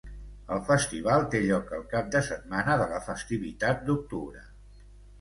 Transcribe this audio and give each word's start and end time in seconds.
El 0.53 0.61
festival 0.69 1.25
té 1.35 1.41
lloc 1.43 1.69
el 1.81 1.85
cap 1.93 2.11
de 2.17 2.23
setmana 2.31 2.81
de 2.83 2.91
la 2.97 3.05
festivitat 3.13 3.89
d'octubre. 3.91 4.47